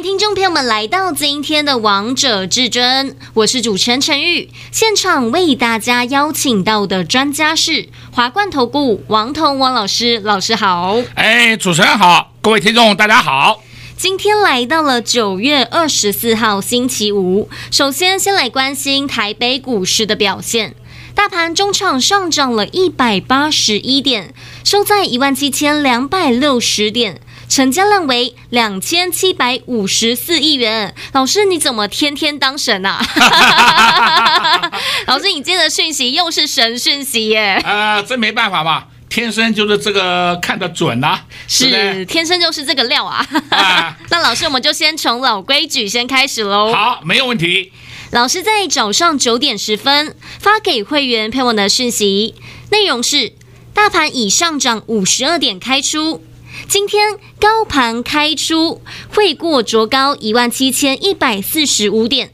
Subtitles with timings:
[0.00, 4.48] 迎听众朋友们来到今天的《王者至尊》，我是主持人陈玉。
[4.72, 10.96] 现场为大家邀请到的专家是华冠投顾王彤王老师，老师好。
[11.16, 13.62] 哎，主持人好，各位听众大家好。
[13.94, 20.74] 今天来到了九月二十四号星期五，首先先来关心台北股市的表现。
[21.14, 24.32] 大盘中场上涨了一百八十一点，
[24.64, 30.94] 收在一万七千两百六十点，成交量为两千七百五十四亿元。
[31.12, 33.02] 老师，你怎么天天当神啊？
[35.08, 37.60] 老师，你接的讯息又是神讯息耶？
[37.64, 38.84] 啊、呃，这没办法嘛。
[39.08, 43.26] 天生就是这个看得准呐、啊，是，是天生就是这个料啊。
[43.50, 46.72] 啊 那老师，我们就先从老规矩先开始喽。
[46.72, 47.72] 好，没有问题。
[48.12, 52.36] 老师在早上九点十分发给会员配文的讯息，
[52.70, 53.32] 内容是：
[53.74, 56.24] 大盘已上涨五十二点开出，
[56.68, 58.80] 今天高盘开出
[59.14, 62.32] 会过卓高一万七千一百四十五点，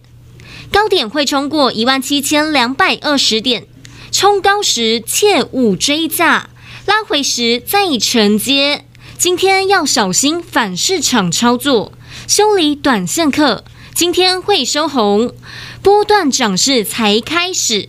[0.71, 3.67] 高点会冲过一万七千两百二十点，
[4.13, 6.51] 冲高时切勿追价。
[6.87, 8.85] 拉回时再承接，
[9.19, 11.93] 今天要小心反市场操作，
[12.29, 13.65] 修理短线客。
[13.95, 15.35] 今天会收红，
[15.83, 17.89] 波段涨势才开始。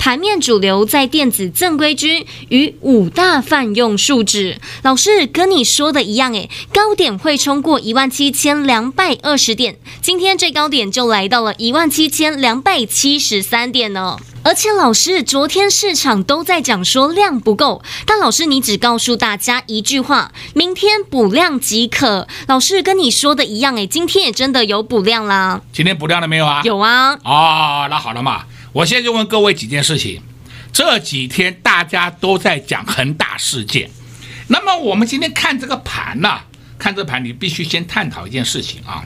[0.00, 14.16] 盘面主流在电子正规军与五大泛用数指，老师跟你说的一样，诶，高点会冲过一万七千两百二十点，今天最高点就来到了一万七千两百七十三点呢。
[14.42, 22.26] 而且老师昨天市场都在讲说量不够，但老师你只告诉大家一句话，明天补量即可。
[22.46, 25.60] 老师跟你说的一样，诶，今天也真的有补量啦。
[25.74, 26.62] 今天补量了没有啊？
[26.64, 27.18] 有啊。
[27.22, 28.44] 哦，那好了嘛。
[28.72, 30.22] 我现在就问各位几件事情，
[30.72, 33.90] 这几天大家都在讲恒大事件，
[34.48, 36.46] 那么我们今天看这个盘呢、啊？
[36.78, 39.04] 看这盘，你必须先探讨一件事情啊。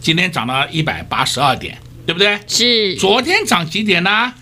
[0.00, 2.38] 今天涨了一百八十二点，对不对？
[2.46, 2.94] 是。
[2.96, 4.32] 昨天涨几点呢？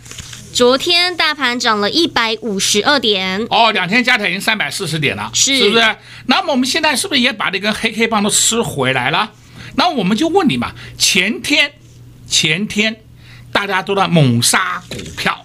[0.53, 3.47] 昨天大盘涨了一百五十二点。
[3.51, 5.97] 哦，两天加起来已经三百四十点了，是，是不是？
[6.27, 9.33] 那么我们现在是不是也把这根黑 K 棒都吃回来了？
[9.77, 11.73] 那我们就问你嘛，前天，
[12.27, 13.03] 前天。
[13.53, 15.44] 大家都在猛杀股票，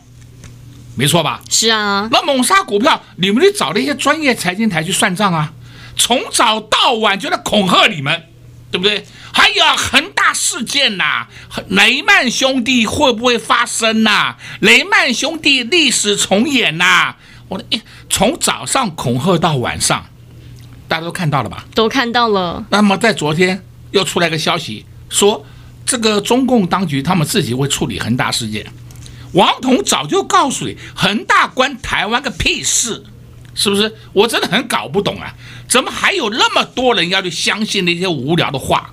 [0.96, 1.42] 没错吧？
[1.50, 2.08] 是啊。
[2.12, 5.52] 那猛杀股票，你们得找那些专业财经台去算账啊！
[5.96, 8.24] 从早到晚就在恐吓你们，
[8.72, 9.06] 对不对？
[9.32, 11.28] 还有恒大事件呐、啊，
[11.70, 14.38] 雷曼兄弟会不会发生呐、啊？
[14.60, 17.18] 雷曼兄弟历史重演呐、啊？
[17.48, 20.06] 我的，从早上恐吓到晚上，
[20.88, 21.66] 大家都看到了吧？
[21.74, 22.64] 都看到了。
[22.70, 25.44] 那么在昨天又出来个消息说。
[25.94, 28.66] 这个中共当局他们自己会处理恒大事件，
[29.34, 33.04] 王彤早就告诉你，恒大关台湾个屁事，
[33.54, 33.96] 是不是？
[34.12, 35.36] 我真的很搞不懂啊，
[35.68, 38.92] 怎么还有那么多人要去相信那些无聊的话？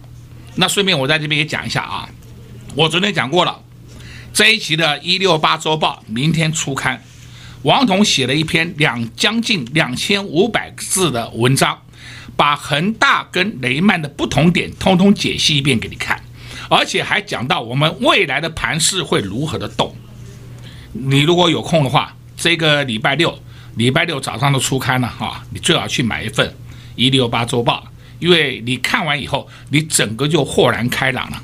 [0.56, 2.06] 那顺便我在这边也讲一下啊，
[2.74, 3.62] 我昨天讲过了，
[4.34, 7.02] 这一期的一六八周报明天出刊，
[7.62, 11.80] 王彤写了一篇两将近两千五百字的文章，
[12.36, 16.19] 把恒大跟雷曼的不同点通通解析一遍给你看。
[16.70, 19.92] 而且还讲到我们未来的盘势会如何的动，
[20.92, 23.36] 你如果有空的话，这个礼拜六，
[23.74, 26.48] 礼拜六早上都出刊了哈，你最好去买一份
[26.94, 27.84] 《一六八周报》，
[28.20, 31.42] 因为你看完以后，你整个就豁然开朗了。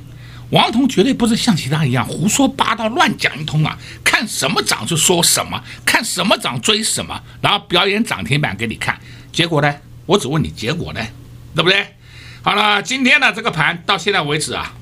[0.50, 8.96] 王彤绝对不是像其他一样胡说八道、乱讲一通啊，看什么涨就说什么，看什么涨追什么，然后表演涨停板给你看。
[9.32, 9.74] 结果呢，
[10.06, 11.04] 我只问你结果呢，
[11.56, 11.84] 对不对？
[12.42, 14.72] 好了，今天呢这个盘到现在为止啊。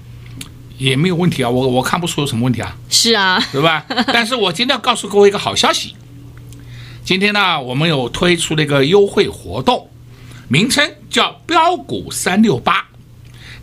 [0.78, 2.76] 也没有问题啊，我我看不出有什么问题啊。
[2.90, 3.84] 是啊，对吧？
[4.12, 5.94] 但是我今天要告诉各位一个好消息，
[7.04, 9.88] 今天呢，我们有推出了一个优惠活动，
[10.48, 12.86] 名称叫标股三六八。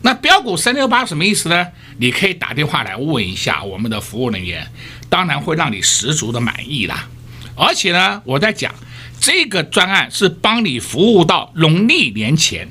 [0.03, 1.67] 那标股三六八什么意思呢？
[1.97, 4.67] 你可以打电话来问一下我们的服务人员，
[5.09, 7.07] 当然会让你十足的满意啦。
[7.55, 8.73] 而且呢，我在讲
[9.19, 12.69] 这个专案是帮你服务到农历年前，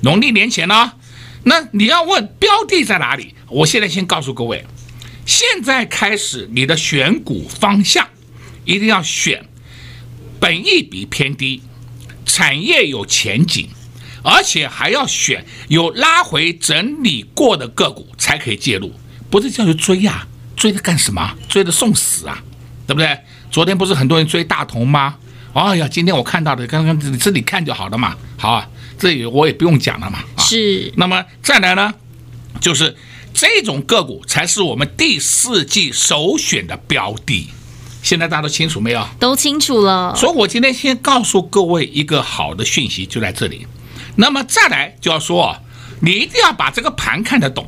[0.00, 0.92] 农历年前呢。
[1.44, 3.34] 那你要问标的在哪里？
[3.52, 4.64] 我现在先告诉各位，
[5.26, 8.08] 现在开始你的选股方向
[8.64, 9.44] 一定要选
[10.40, 11.62] 本益比偏低、
[12.24, 13.68] 产业有前景，
[14.22, 18.90] 而且还要选有拉回整理过的个股才可以介入，
[19.30, 21.36] 不是叫去追呀、啊，追着干什么？
[21.48, 22.42] 追着送死啊，
[22.86, 23.18] 对不对？
[23.50, 25.16] 昨天不是很多人追大同吗？
[25.52, 28.16] 哎呀，今天我看到的，刚刚这里看就好了嘛。
[28.38, 28.66] 好啊，
[28.98, 30.20] 这里我也不用讲了嘛。
[30.36, 30.90] 啊、是。
[30.96, 31.92] 那么再来呢，
[32.58, 32.96] 就是
[33.34, 37.48] 这种个股才是我们第四季首选的标的。
[38.02, 39.06] 现在大家都清楚没有？
[39.20, 40.14] 都清楚了。
[40.16, 43.66] 所以我今天先告诉各位一个好的讯息，就在这里。
[44.16, 45.56] 那么再来就要说，
[46.00, 47.66] 你一定要把这个盘看得懂，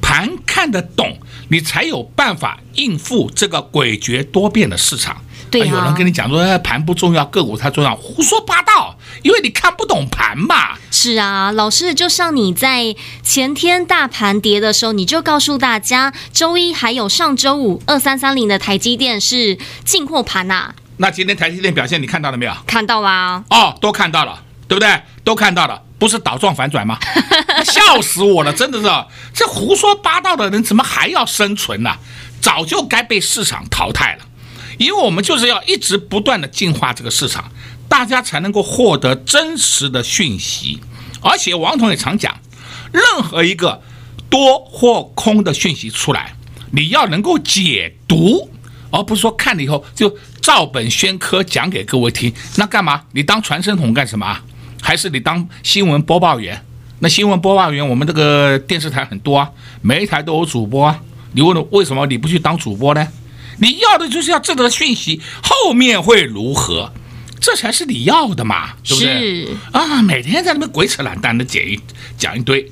[0.00, 1.18] 盘看得懂，
[1.48, 5.20] 你才有办法应付这个诡谲多变的市场。
[5.50, 10.76] 对啊，有人跟你讲说盘不重要，个股才重要，胡说八道，因为你看不懂盘嘛。
[10.90, 20.74] 是啊，老师，就像你在前天大盘跌的时候，你就告诉大家，周一还有上周五二三三零的台积电是进货盘呐。
[20.98, 22.52] 那今天台积电表现你看到了没有？
[22.66, 23.42] 看到啦。
[23.50, 25.02] 哦，都看到了，对不对？
[25.24, 26.98] 都看到了，不是倒状反转吗？
[27.64, 28.88] 笑死我了，真的是，
[29.34, 31.98] 这胡说八道的人怎么还要生存呢、啊？
[32.40, 34.24] 早就该被市场淘汰了，
[34.78, 37.50] 因为我们就是要一直不断的进化这个市场，
[37.92, 40.80] 大家才能够获得真实的讯息。
[41.20, 42.34] 而且王彤也常讲，
[42.90, 43.82] 任何一个
[44.30, 46.34] 多或空的讯息出来，
[46.70, 48.48] 你要能够解读，
[48.90, 52.32] 而不是说看了以后就照本宣科讲给各位听。
[52.56, 53.02] 那干嘛？
[53.12, 54.38] 你当传声筒干什么？
[54.80, 56.64] 还是你当新闻播报员？
[57.00, 59.50] 那新闻播报员，我们这个电视台很多啊，
[59.82, 60.98] 每一台都有主播啊。
[61.32, 63.06] 你问了为什么你不去当主播呢？
[63.58, 66.90] 你要的就是要这个讯息，后面会如何？
[67.42, 69.46] 这才是你要的嘛，对不对？
[69.46, 71.78] 是啊，每天在那边鬼扯懒蛋的讲一
[72.16, 72.70] 讲一堆。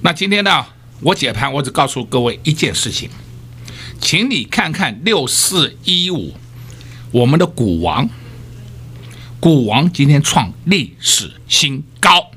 [0.00, 0.66] 那今天呢，
[1.00, 3.08] 我解盘，我只告诉各位一件事情，
[4.00, 6.34] 请你看看六四一五，
[7.12, 8.10] 我们的股王，
[9.38, 12.32] 股王今天创历史新高，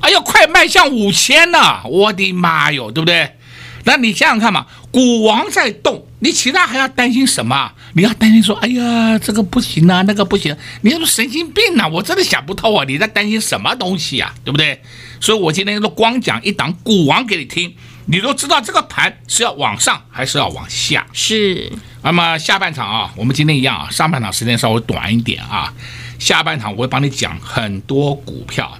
[0.00, 3.36] 哎呀，快迈向五千了，我的妈哟，对不对？
[3.84, 7.72] 那你想想看嘛，股王在动，你其他还要担心什么？
[7.94, 11.88] 你要担心说，哎呀，这个不行啊，那个不行，你是不是神经病啊？
[11.88, 12.84] 我真的想不透啊！
[12.86, 14.34] 你在担心什么东西啊？
[14.44, 14.82] 对不对？
[15.18, 17.74] 所以我今天都光讲一档股王给你听，
[18.04, 21.06] 你都知道这个盘是要往上还是要往下。
[21.14, 21.72] 是。
[22.02, 25.72] 那么下半场啊，我们今天一样啊，上半场时间稍微短一点啊，
[26.18, 28.76] 下半场我会帮你讲很多股票，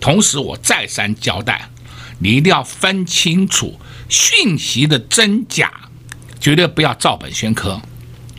[0.00, 1.68] 同时我再三交代，
[2.18, 3.78] 你一定要分清楚。
[4.12, 5.72] 讯息的真假，
[6.38, 7.80] 绝对不要照本宣科，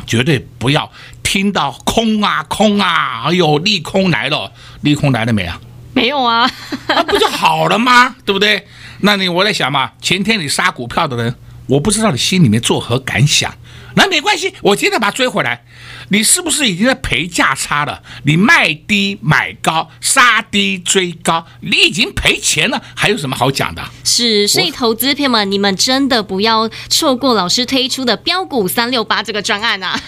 [0.05, 0.89] 绝对不要
[1.23, 5.59] 听到空啊空啊，哎呦，利空来了，利空来了没啊？
[5.93, 6.49] 没有啊，
[6.87, 8.15] 那 不就好了吗？
[8.23, 8.67] 对不对？
[8.99, 11.35] 那你我在想嘛，前天你杀股票的人，
[11.65, 13.51] 我不知道你心里面作何感想。
[13.95, 15.63] 那没关系，我今天把它追回来。
[16.09, 18.01] 你是不是已经在赔价差了？
[18.23, 23.83] 你卖低买高，杀低追高，你已经赔钱了，还有什么好讲的？
[24.03, 29.99] 是，所以投资朋友们，你们真的不要错过老师推出的标股三六八这个专案啊！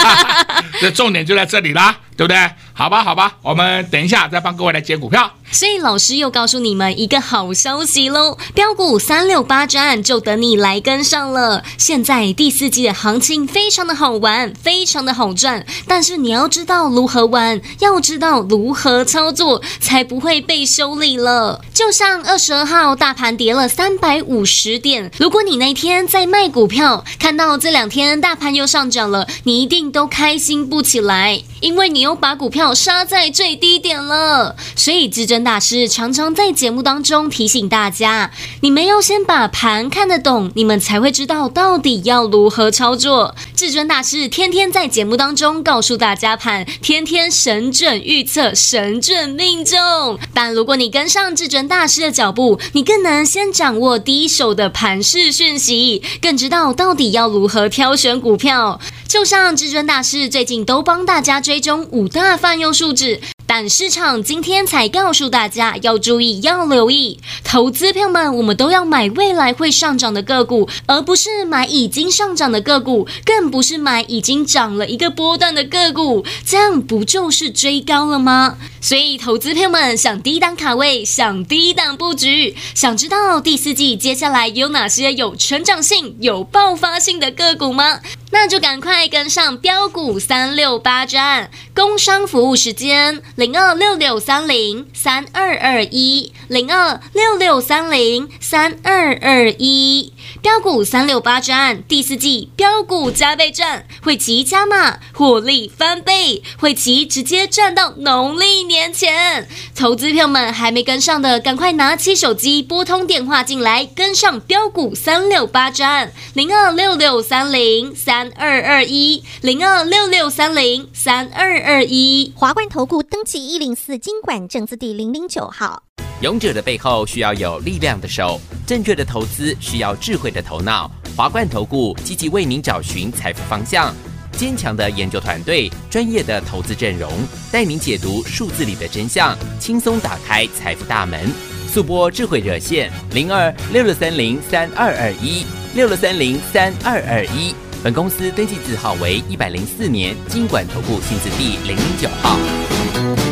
[0.80, 2.50] 这重点就在这里啦，对不对？
[2.72, 5.30] 好吧，好吧，我们等一下再帮各位来接股票。
[5.52, 11.64] 所以老师又告诉你们一个好消息喽，标股三六八专就等你来跟上了。
[11.76, 21.62] 现在第四季的行情非常的好玩，非常的好赚，但是你要知道如何玩，要知道如何操作，才不会被修理了。
[21.74, 34.54] 就像二十二号大盘跌了三百五十点，如果你那天在卖股票，看到这两天大盘又上涨了，你一定都开心不起来，因为你又把股票杀在最低点了。
[34.76, 35.40] 所以至尊。
[35.42, 43.34] 大师常常在节目当中提醒大家：你们要先把盘看得懂，你们才会知道到底要如何操作。
[43.56, 50.18] 至尊大师天天在节目当中告诉大家盘，天天神准预测，神准命中。
[50.34, 58.78] 但如果你跟上至尊大师的脚步，你更能先掌握第一手的盘势讯息，更知道到底要如何挑选股票。
[59.10, 63.20] 就像至尊大师最近都帮大家追踪五大泛用数字。
[63.52, 78.56] 但市场今天才告诉大家要注意，要留意，投资票们，我们都要买未来会上涨的个股，而不是买已经上涨的个股，更不是买已经涨了一个波段的个股，这样不就是追高了吗？
[78.80, 87.98] 所以，投资朋友们想低档卡位，想低档布局，想知道第四季接下来有哪些有成长性、有爆发性的个股吗？
[88.32, 96.30] 那就赶快跟上标股三六八专案，工商服务时间零二六六三零三二二一。
[96.50, 109.46] 零二六六三零三二二一，标股三六八专案第四季标股加倍赚，会期加码获利翻倍，会期直接赚到农历年前。
[109.76, 122.32] 投资票们还没跟上的，赶快拿起手机拨通电话进来，跟上标股三六八战零二六六三零三二二一零二六六三零三二二一。
[122.34, 125.84] 华冠投顾登记一零四金管证字第零零九号。
[126.20, 130.90] 勇者的背后需要有力量的手，正确的投资需要智慧的头脑。
[131.16, 133.94] 华冠投顾积极为您找寻财富方向。
[134.32, 137.10] 坚强的研究团队，专业的投资阵容，
[137.50, 141.32] 带您解读数字里的真相，轻松打开财富大门。
[141.66, 147.54] 速拨智慧热线零二六六三零三二二一六六三零三二二一。
[147.82, 153.29] 本公司登记字号为一百零四年金管投顾新字第零零九号。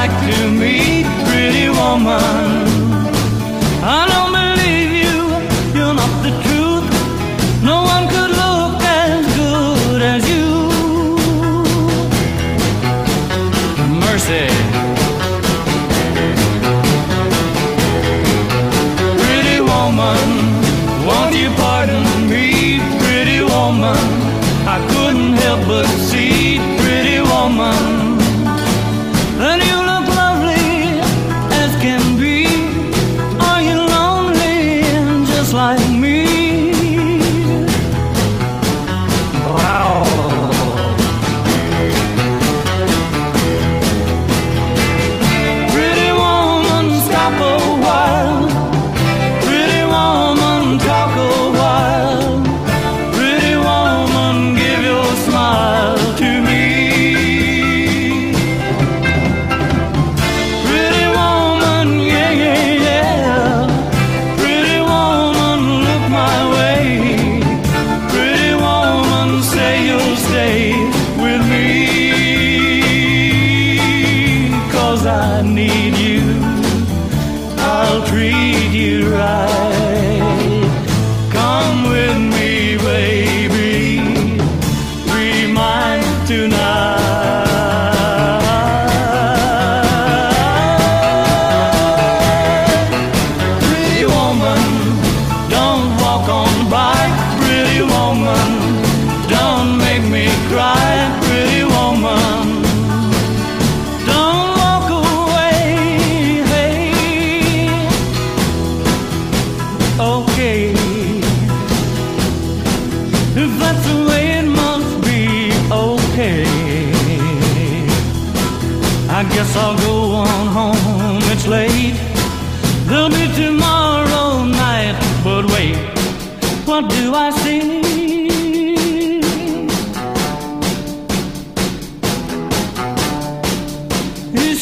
[0.00, 2.59] like to meet, pretty woman?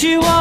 [0.08, 0.37] you want.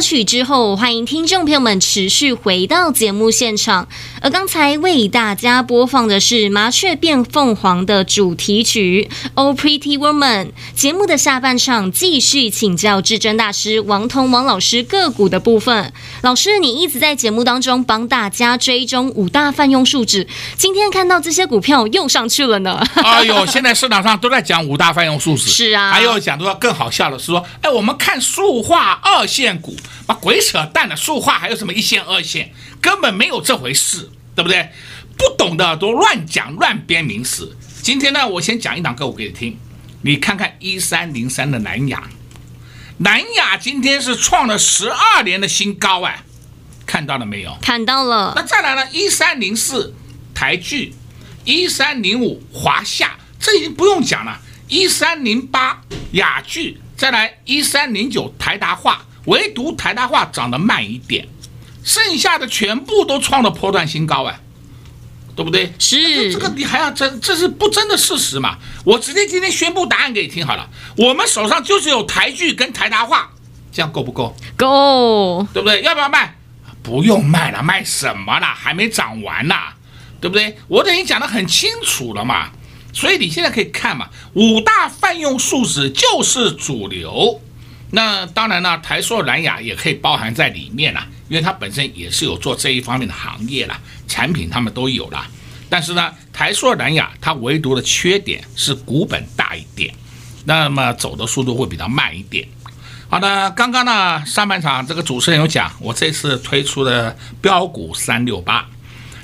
[0.00, 3.86] 曲之后，欢迎听众朋友们持续回到节目现场。
[4.22, 10.46] 而刚才为大家播放的是《麻雀变凤凰》的主题曲《Oh Pretty Woman》。
[10.74, 15.92] 节目的下半场继续请教至尊大师王彤王老师个股的部分。
[16.22, 20.26] 老师，你一直在节目当中帮大家追踪五大泛用数值，
[20.56, 22.82] 今天看到这些股票又上去了呢？
[23.02, 29.74] 哎呦，现在市场上都在讲五大泛用数值，是啊，还有讲到更好笑的是说，哎，我们看塑化二线股。
[30.06, 34.70] 把鬼扯淡的，塑化还有什么一线二线，根本没有这回事，对不对？
[35.16, 37.56] 不懂的都乱讲乱编名词。
[37.82, 39.58] 今天呢，我先讲一档个股给你听，
[40.02, 42.04] 你看看一三零三的南亚，
[42.98, 46.22] 南亚今天是创了十二年的新高哎，
[46.86, 47.56] 看到了没有？
[47.60, 48.32] 看到了。
[48.34, 48.90] 那再来呢？
[48.92, 49.94] 一三零四
[50.34, 50.94] 台剧，
[51.44, 54.40] 一三零五华夏，这已经不用讲了。
[54.68, 55.82] 一三零八
[56.12, 59.04] 雅聚，再来一三零九台达化。
[59.26, 61.28] 唯独台达化涨得慢一点，
[61.84, 64.40] 剩下的全部都创了波段新高哎，
[65.36, 65.72] 对不对？
[65.78, 68.58] 是这个你还要争，这是不争的事实嘛？
[68.84, 73.30] 我直接今天宣布答案给你听好了，我们手上就是有台剧跟台达化，
[73.72, 74.34] 这样够不够？
[74.56, 75.82] 够，对不对？
[75.82, 76.36] 要不要卖？
[76.82, 78.46] 不用卖了，卖什么了？
[78.46, 79.54] 还没涨完呢，
[80.20, 80.56] 对不对？
[80.66, 82.50] 我等于讲得很清楚了嘛。
[82.92, 87.40] 所以你现在可以看嘛，五大泛用树脂就是主流。
[87.92, 95.26] 那当然呢，台塑蓝牙也可以包含在里面啦，因为它本身也是有做这一方面的行业啦，产品他们都有啦。
[95.68, 99.92] 但是呢，台塑蓝牙它唯独的缺点是股本大一点，
[100.44, 102.46] 那么走的速度会比较慢一点。
[103.08, 108.68] 好的，刚刚呢上半场这个主持人有讲，我这次推出的标股三六八，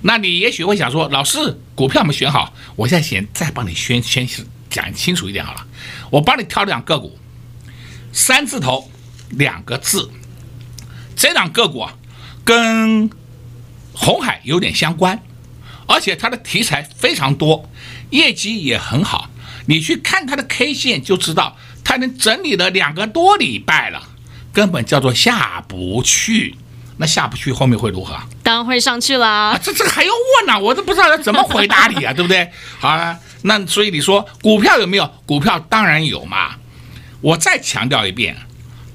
[0.02, 4.28] 那你也许会想说，老师股票没选好，我现在先再帮你宣宣
[4.68, 5.64] 讲清楚一点好了，
[6.10, 7.16] 我帮你挑两个股。
[8.16, 8.90] 三字头，
[9.28, 10.10] 两个字，
[11.14, 11.92] 这档个股啊，
[12.42, 13.10] 跟
[13.92, 15.22] 红海有点相关，
[15.86, 17.68] 而且它的题材非常多，
[18.08, 19.28] 业绩也很好。
[19.66, 24.02] 你去看它的 K 线就知道，它能整理了两个多礼拜了，
[24.50, 26.56] 根本叫做下不去。
[26.96, 28.18] 那下不去后面会如何？
[28.42, 29.28] 当然会上去了。
[29.28, 30.58] 啊，这这个还用问啊？
[30.58, 32.50] 我都不知道要怎么回答你啊，对不对？
[32.78, 35.06] 好了，那所以你说股票有没有？
[35.26, 36.54] 股票当然有嘛。
[37.20, 38.36] 我再强调一遍，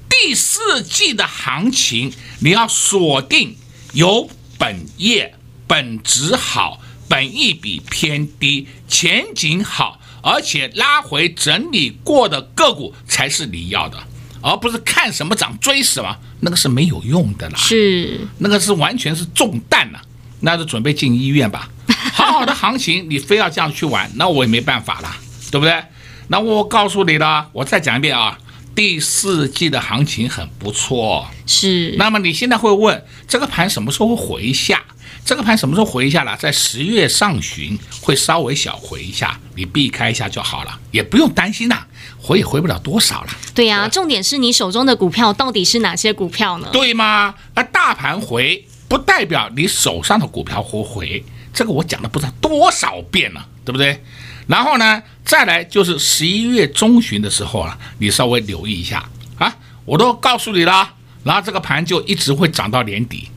[0.08, 3.56] 第四季的行情你要锁定
[3.92, 5.34] 有本业、
[5.66, 13.98] 本质好、本益比偏低、前景好，而且拉回整理过的个股才是你要的，
[14.40, 17.58] 而不是看什么涨追什么，那个是没有用的啦。
[17.58, 20.00] 是，那个是完全是中弹了，
[20.40, 21.68] 那就准备进医院吧。
[22.14, 25.16] 好好的行情你非要这样去玩，那我也没办法啦，
[25.50, 25.82] 对不对？
[26.28, 28.38] 那我告诉你了，我再讲一遍啊，
[28.74, 31.26] 第四季的行情很不错。
[31.46, 31.94] 是。
[31.98, 34.82] 那么你现在会问，这个盘什么时候会回一下？
[35.24, 36.36] 这个盘什么时候回一下了？
[36.36, 41.84] 在十月上旬会稍微小回一下，你避开一下就好了，也不用担心呐，
[42.20, 43.28] 回也回不了多少了。
[43.54, 46.68] 对呀、啊，重点是你手中的股票到底是哪些股票呢？
[46.72, 47.34] 对吗？
[47.54, 51.24] 而大盘回不代表你手上的股票会回，
[51.54, 54.02] 这个我讲了不知道多少遍了，对不对？
[54.48, 60.94] 然后呢，再来就是十一月中旬的时候啊，你稍微留意一下啊，我都告诉你了。
[61.24, 63.28] 然后这个盘就一直会涨到年底。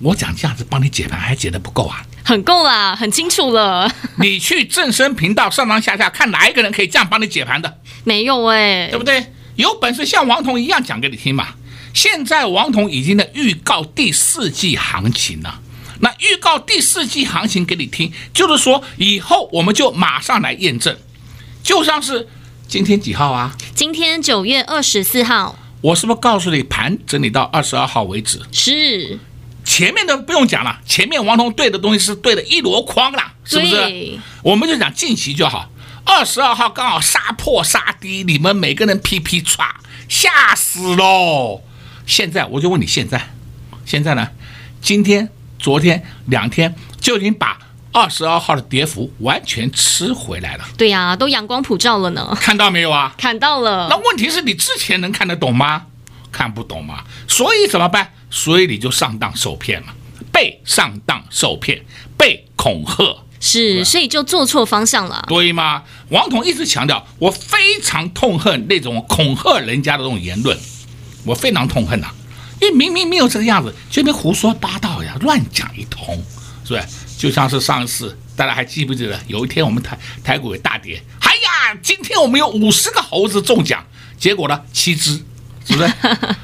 [0.00, 2.06] 我讲这样子帮你解盘还解得不够啊？
[2.24, 3.92] 很够啦，很清楚了。
[4.18, 7.78] 你去正声频道上上下下看哪一个人可以这样帮你解盘的？
[8.04, 9.32] 没有哎，对不对？
[9.56, 11.48] 有本事像王彤一样讲给你听嘛。
[11.92, 15.60] 现在王彤已经在预告第四季行情了。
[16.00, 20.96] 那预告第四季行情给你听，就是说以后我们就马上来验证，
[21.62, 22.26] 就像是
[22.66, 23.54] 今天几号啊？
[23.74, 25.58] 今天九月二十四号。
[25.82, 28.40] 我是不是告诉你盘整理到二十二号为止？
[28.50, 29.18] 是。
[29.62, 34.18] 前面的不用讲了，前面王彤对的东西是对的一箩筐了，是不是？
[34.42, 35.70] 我们就讲近期就好。
[36.04, 39.68] 二十二号刚好杀破杀低，你们每个人噼噼唰，
[40.08, 41.60] 吓死喽！
[42.06, 43.30] 现在我就问你，现在，
[43.84, 44.30] 现在呢？
[44.80, 45.28] 今天。
[45.60, 47.58] 昨天两天就已经把
[47.92, 50.64] 二十二号的跌幅完全吃回来了。
[50.78, 52.36] 对呀、啊，都阳光普照了呢。
[52.40, 53.12] 看到没有啊？
[53.18, 53.88] 看到了。
[53.90, 55.86] 那问题是你之前能看得懂吗？
[56.32, 57.04] 看不懂吗？
[57.28, 58.12] 所以怎么办？
[58.30, 59.88] 所以你就上当受骗了，
[60.32, 61.82] 被上当受骗，
[62.16, 63.16] 被恐吓。
[63.40, 65.24] 是，所以就做错方向了。
[65.26, 65.82] 对吗？
[66.10, 70.56] 王彤一直强调，我非常痛恨那种恐吓人家的这种言论，
[71.24, 72.14] 我非常痛恨呐、啊。
[72.60, 76.14] 因为明明没有这个样子，就别胡说八道呀，乱讲一通，
[76.64, 76.82] 是不是？
[77.16, 79.18] 就像是上次，大家还记不记得？
[79.26, 83.84] 有一天我们台台股大跌，哎呀，今天我们有五十个猴子中奖，
[84.18, 85.22] 结果呢，七只，
[85.66, 85.92] 是不是？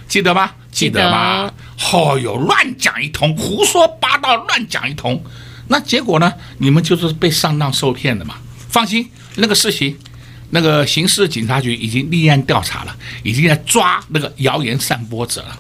[0.09, 0.51] 记得吗？
[0.71, 1.51] 记得吗？
[1.93, 5.23] 哦哟，乱讲一通，胡说八道，乱讲一通，
[5.69, 6.33] 那结果呢？
[6.59, 8.37] 你们就是被上当受骗的嘛。
[8.69, 9.97] 放心，那个事情，
[10.51, 15.59] 那个刑事警察局已经立案调查了，已经在抓那个谣言散播者了。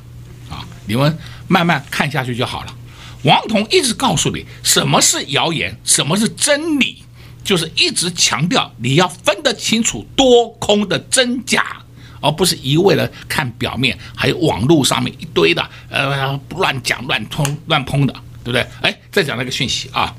[0.87, 1.19] 你们
[1.49, 2.75] 慢慢看下去就好了。
[3.23, 7.03] 王彤一直告诉你什么是谣言，什么是真理，
[7.43, 11.83] 就是一直强调你要分得清楚多空的真假，
[12.21, 18.13] 而不是一味的看表面，还有网络上面一堆的呃乱讲乱通乱喷的，
[18.45, 18.65] 对不对？
[18.83, 20.15] 哎，再讲那个讯息啊，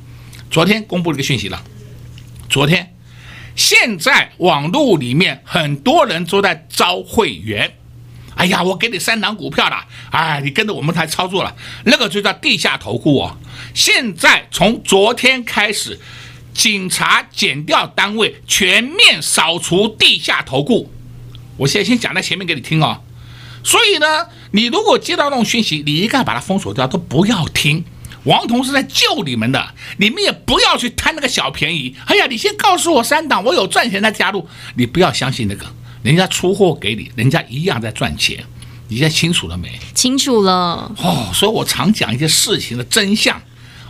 [0.52, 1.64] 昨天公布了一个讯息了。
[2.50, 2.94] 昨天，
[3.56, 7.72] 现在网络里面很多人都在招会员。
[8.38, 13.38] 哎呀，我给你三档股票了，哎，你跟着我们台操作了，那个就叫地下投顾哦。
[13.74, 16.00] 现在从昨天开始，
[16.54, 20.92] 警察减掉单位全面扫除地下投顾。
[21.58, 23.02] 我现在先讲在前面给你听哦。
[23.64, 27.84] 所以呢，你如果接到那种讯息，你一概把它封锁掉，都不要听。
[28.24, 31.96] 王彤是在救你们的，你们也不要去贪那个小便宜。
[32.06, 35.66] 哎呀，你先告诉我三档，我有赚钱再加入，你不要相信那个。
[36.08, 38.42] 人家出货给你，人家一样在赚钱，
[38.88, 39.78] 你现在清楚了没？
[39.94, 40.90] 清楚了。
[41.00, 43.38] 哦，所以我常讲一些事情的真相。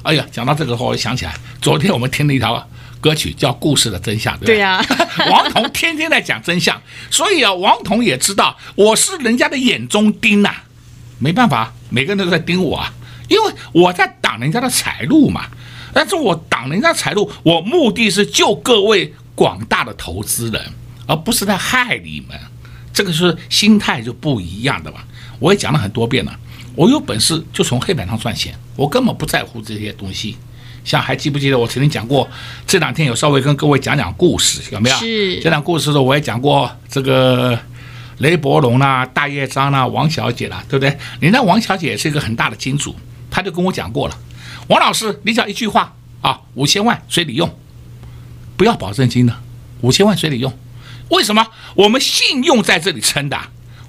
[0.02, 2.68] 哎呀，讲到这个话，我想起来，昨天我们听了一条
[3.00, 4.56] 歌曲叫《故事的真相》，对不对？
[4.56, 4.86] 对呀、啊，
[5.30, 10.64] 王彤天天在讲真相，所以啊，王彤也知道我是人家的眼中钉呐、啊。
[11.20, 12.92] 没办法，每个人都在盯我啊，
[13.30, 15.46] 因为我在挡人家的财路嘛。
[15.94, 20.74] 但是我挡人家财路，我目的是救各位广大的投资人，
[21.08, 22.38] 而不是在害你们。
[22.94, 25.06] 这个是心态就不一样的吧。
[25.40, 26.40] 我也讲了很多遍了，
[26.76, 30.36] 我有本事就从黑板上赚钱，我根本不在乎这些东西。
[30.84, 32.28] 像还记不记得我曾经讲过，
[32.66, 34.96] 这两天有稍微跟各位讲讲故事，有没有？
[34.96, 35.40] 是。
[35.42, 37.60] 讲讲故事的时候我也讲过这个
[38.18, 40.98] 雷伯龙啦、大叶章啦、王小姐啦，对不对？
[41.20, 42.96] 人家王小姐是一个很大的金主，
[43.30, 44.18] 她就跟我讲过了，
[44.70, 47.54] 王老师，你讲一句话啊，五千万随你用，
[48.56, 49.36] 不要保证金的，
[49.82, 50.52] 五千万随你用。
[51.10, 51.46] 为什么？
[51.76, 53.40] 我们信用在这里撑的，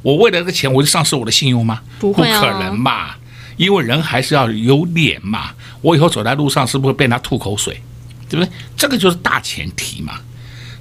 [0.03, 1.81] 我为了这个钱我就丧失我的信用吗？
[1.99, 3.15] 不会啊，不可能嘛。
[3.57, 5.51] 因为人还是要有脸嘛，
[5.83, 7.83] 我以后走在路上是不是会被他吐口水，
[8.29, 8.53] 对不对？
[8.77, 10.21] 这个就是大前提嘛。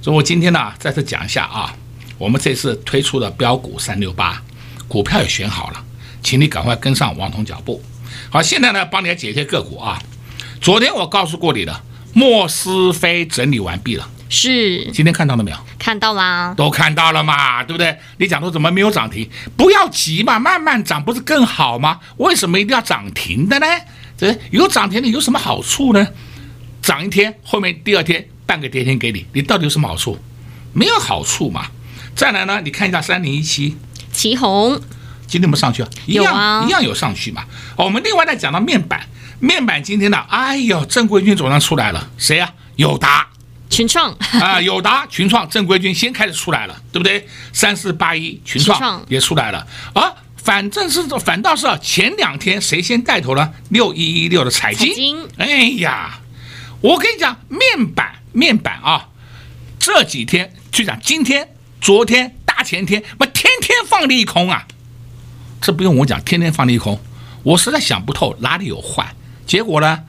[0.00, 1.74] 所以我今天呢，再次讲一下啊，
[2.18, 4.40] 我们这次推出的标股三六八，
[4.86, 5.84] 股票也选好了，
[6.22, 7.82] 请你赶快跟上王彤脚步。
[8.30, 10.00] 好，现在呢，帮你来解一些个股啊。
[10.60, 14.08] 昨天我告诉过你的，莫斯菲整理完毕了。
[14.28, 15.56] 是，今天看到了没有？
[15.78, 17.96] 看到啦，都看到了嘛，对不对？
[18.18, 19.28] 你讲说怎么没有涨停？
[19.56, 21.98] 不要急嘛，慢慢涨不是更好吗？
[22.18, 23.66] 为什么一定要涨停的呢？
[24.16, 26.06] 这有涨停的有什么好处呢？
[26.82, 30.18] 涨一天，后面第二天半个跌停给你，你到底有什么好处？
[30.72, 31.66] 没有好处嘛。
[32.14, 33.76] 再来呢，你看一下三零一七，
[34.12, 34.78] 奇鋐，
[35.26, 35.88] 今天有没有上去啊？
[36.04, 37.44] 一样有啊，一样有上去嘛。
[37.76, 39.06] 我们另外再讲到面板，
[39.40, 42.52] 面板今天呢，哎呦，正规军总算出来了，谁啊？
[42.76, 43.26] 友达。
[43.78, 44.12] 群创。
[44.40, 47.24] 啊，友达、群创、正规军先开始出来了，对不对？
[47.52, 49.64] 三四八一群创也出来了。
[49.94, 53.52] 啊，反正是反倒是前两天谁先带头了？
[53.68, 56.18] 六一一六的彩晶，晶哎呀，
[56.80, 59.10] 我跟你讲，面板面板啊，
[59.78, 61.48] 这几天就讲今天、
[61.80, 64.66] 昨天、大前天，妈天天放利空啊，
[65.60, 67.00] 这不用我讲，天天放利空，
[67.44, 69.14] 我实在想不透哪里有坏，
[69.46, 70.00] 结果呢？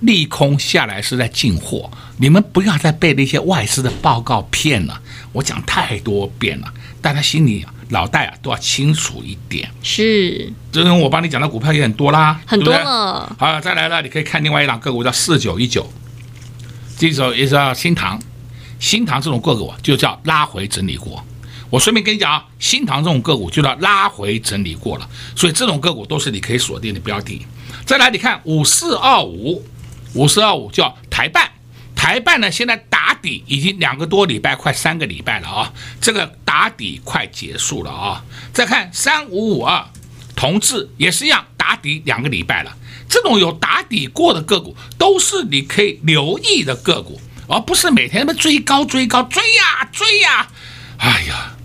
[0.00, 5.00] 利空下来是在进货，你们不要再被那些外资的报告骗了。
[5.32, 9.70] 我讲太多遍了，大家心里啊脑袋啊都要清楚一点。
[9.82, 13.36] 是，这种我帮你讲的股票也很多啦，很多了。
[13.38, 15.86] 好，再来了，你可以看另外一档个股叫四九一九，
[16.96, 18.20] 这首也叫新塘，
[18.80, 21.24] 新塘这种个股就叫拉回整理过。
[21.70, 27.46] 我顺便跟你讲啊，新塘这种个股就要拉回整理过了，所以这种个股都是你可以锁定的标的。
[27.84, 29.62] 再来，你看五四二五，
[30.14, 31.50] 五四二五叫台半，
[31.94, 38.24] 台半呢现在打底已经两个多礼拜，快三个礼拜了啊，这个打底快结束了啊。
[38.52, 39.84] 再看三五五二，
[40.34, 42.74] 同志也是一样，打底两个礼拜了。
[43.08, 50.48] 这种有打底过的个股，都是你可以留意的个股，而不是每天那么追高追高追呀追呀。
[50.98, 51.56] 哎呀，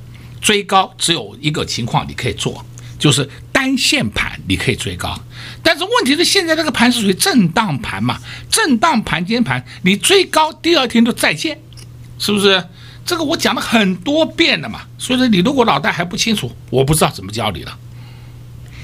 [0.44, 2.64] 追高只有一个情况你可以做，
[3.00, 5.18] 就是单线盘你可以追高。
[5.64, 8.20] 但是问题是，现在这个盘是属于震荡盘嘛？
[8.50, 11.58] 震荡盘间盘，你追高，第二天就再见，
[12.20, 12.64] 是不是？
[13.06, 14.82] 这个我讲了很多遍了嘛。
[14.98, 17.80] 所以说，你如果脑袋还不清楚，我不知道怎么教你了。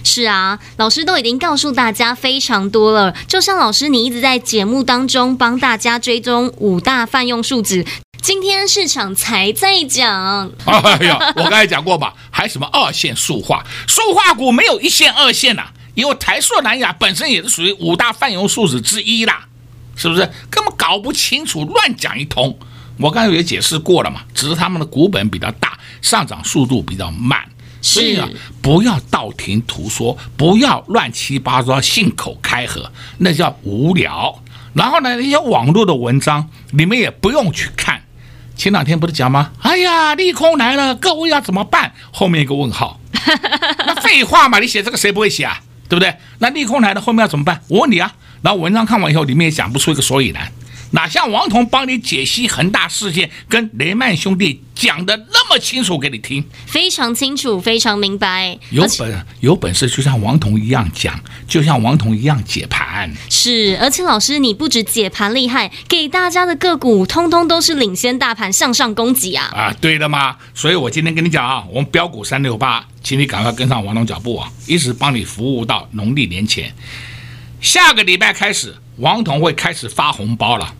[0.04, 3.14] 是啊，老师都已经告诉大家非常多了。
[3.28, 7.86] 就像老师你一直在节目当中帮大家追踪五大泛用数值，
[8.30, 10.52] 今天市场才在讲。
[10.66, 15.74] 哎呀，我刚才讲过吧，还什么二线塑化，塑化股没有一线二线呐、啊。
[15.96, 19.48] 因为台塑、南亚本身也是属于五大泛用数值之一啦，
[19.96, 20.32] 是不是？
[20.52, 22.56] 根本搞不清楚，乱讲一通。
[23.00, 27.44] 我刚才也解释过了嘛，只是他们的股本比较大，上涨速度比较慢，
[27.82, 28.30] 所以啊，
[28.62, 34.44] 不要道听途说，不要乱七八糟信口开河，那叫无聊。
[34.76, 37.89] 然后呢，那些网络的文章你们也不用去看。
[38.60, 39.52] 前两天不是讲吗？
[39.62, 41.94] 哎呀，利空来了，各位要怎么办？
[42.12, 43.00] 后面一个问号，
[43.88, 45.62] 那废话嘛，你写这个谁不会写啊？
[45.88, 46.14] 对不对？
[46.40, 47.62] 那利空来了，后面要怎么办？
[47.70, 48.14] 我问你啊。
[48.42, 50.52] 然后文章看完以后，里面也讲不出一个所以然。
[50.92, 58.58] 哪像王彤帮你解析恒大事件，跟雷曼兄弟讲的那么清楚给你听，非常清楚，非常明白。
[58.72, 63.12] 有本有本事，就像王彤一样讲，就像王彤一样解盘。
[63.30, 69.46] 是，而且老师你不止解盘厉害，给大家的个股通通都是领先大盘向上攻击啊！
[69.54, 70.38] 啊，对的嘛。
[70.56, 76.74] 所以我今天跟你讲啊，我们标股三六八，请你赶快跟上王彤脚步啊，一直帮你服务到农历年前。
[77.62, 80.74] 下个礼拜开始，王彤会开始发红包了。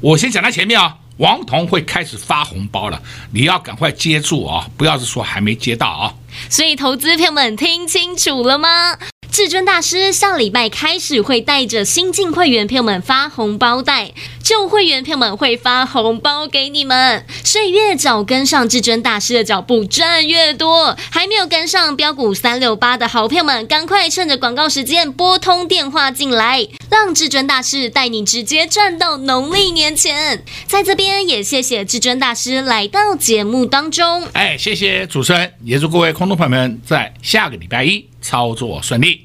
[0.00, 6.14] 我先讲到前面啊，王彤会开始发红包了，你要赶快接住啊，不要是说还没接到啊。
[6.48, 8.96] 所以投资朋友们听清楚了吗？
[9.36, 17.22] 至尊大师下礼拜开始会带着新进会员朋友们发红包袋，旧会员朋友们会发红包给你们。
[17.44, 20.96] 所以越早跟上至尊大师的脚步，赚越多。
[21.10, 30.42] 还没有跟上标股三六八的好朋友们，赶快趁着广告时间拨通电话进来，让至尊大师带你直接赚到农历年前。
[30.66, 34.26] 在这边也谢谢至尊大师来到节目当中。
[34.32, 39.24] 哎，谢谢主持人，也祝各位空头朋友们在下个礼拜一操作顺利。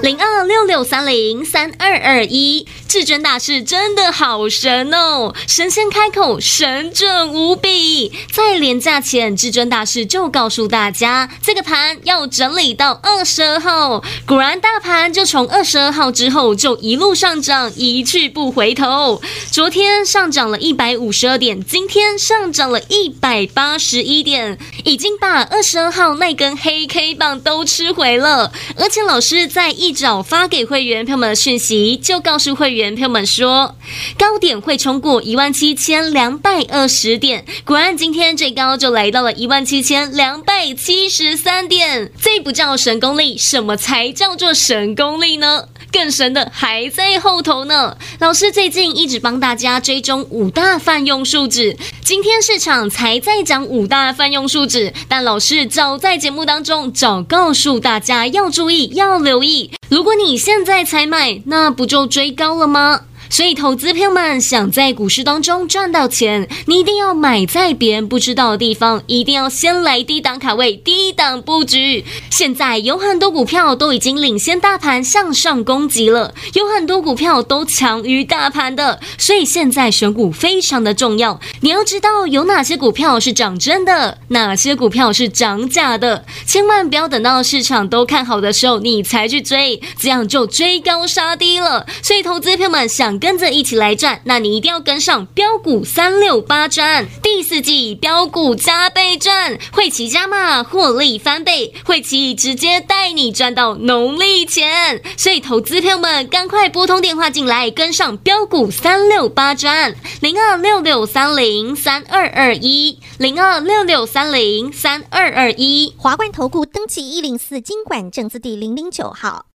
[0.00, 5.34] 零二六六三零三二二一，至尊大师真的好神哦！
[5.48, 8.12] 神仙开口，神准无比。
[8.32, 14.02] 在连假前，至尊大师就告诉大家，这个盘要整理到二十二号。
[14.24, 19.20] 果然，大盘就从二十二号之后就一路上涨，一去不回头。
[19.50, 28.52] 昨天上涨了一百五十二点，今天上涨了一百八十一点，已经把二十二号那根黑 K 棒都吃回了。
[28.76, 29.87] 而且老师在一。
[29.88, 33.74] 一早发给会员朋友们的讯息，就告诉会员朋友们说，
[34.18, 37.46] 高点会冲过一万七千两百二十点。
[37.64, 42.12] 果然，今天最高就来到了一万七千两百七十三点。
[42.20, 45.64] 这不叫神功力，什么才叫做神功力呢？
[45.92, 47.96] 更神的还在后头呢。
[48.18, 59.70] 老师最近一直帮大家追踪五大泛用数指，今天市场才在讲五大泛用数指，但老师早在节目当中早告诉大家要注意，要留意。
[59.88, 63.02] 如果你现在才买，那不就追高了吗？
[63.30, 72.04] 所以，投资朋友们想在股市当中赚到钱，你一定要买在别人不知道的地方，一定要先来低档卡位、低档布局。
[72.30, 81.38] 现在有很多股票都已经领先大盘向上攻击了，有很多股票都强于大盘的，所以现在选股非常的重要。
[81.60, 91.86] 你要知道有哪些股票是涨真的，哪些股票是涨假的，千万不要等到市场都看好的时候你才去追，这样就追高杀低了。
[92.02, 93.17] 所以，投资朋友们想。
[93.18, 105.02] 跟着一起来赚，那你一定要跟上标股三六八赚，第四季标股加倍赚，会期加码获利翻倍，会期直接带你赚到农历钱。
[105.16, 119.46] 所以投资朋友们赶快拨通电话进来，跟上标股三六八赚，零二六六三零三二二一，零二六六三零三二二一，华冠投顾登记一零四金管证字第零零九号。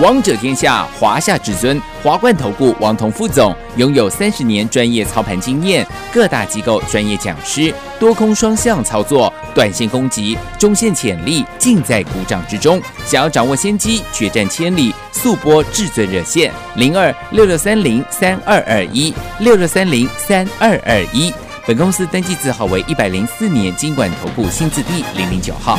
[0.00, 12.82] 王者天下，华夏至尊，华冠投顾王彤副总拥有三十年专业操盘经验，各大机构专业讲师，多空双向操作，短线攻击，中线潜力尽在股掌之中。
[13.06, 21.32] 想要掌握先机，决战千里，速拨至尊热线零二六六三零三二二一六六三零三二二一。
[21.68, 25.78] 本公司登记字号为一百零四年金管投顾新字第零零九号。